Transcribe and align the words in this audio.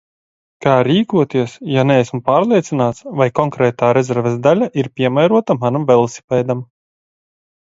Kā 0.65 0.71
rīkoties, 0.85 1.51
ja 1.73 1.83
neesmu 1.89 2.19
pārliecināts, 2.31 3.05
vai 3.19 3.29
konkrētā 3.41 3.91
rezerves 3.99 4.41
daļa 4.49 4.71
ir 4.85 4.91
piemērota 5.01 5.59
manam 5.67 5.87
velosipēdam? 5.93 6.67